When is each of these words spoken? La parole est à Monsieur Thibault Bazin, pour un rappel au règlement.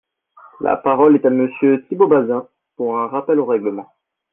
La 0.61 0.77
parole 0.81 1.17
est 1.17 1.25
à 1.27 1.29
Monsieur 1.29 1.85
Thibault 1.87 2.07
Bazin, 2.07 2.47
pour 2.75 2.97
un 2.97 3.05
rappel 3.07 3.39
au 3.39 3.45
règlement. 3.45 3.93